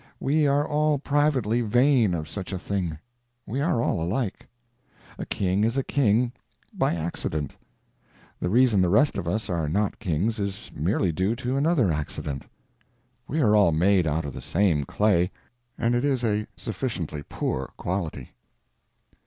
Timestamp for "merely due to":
10.73-11.55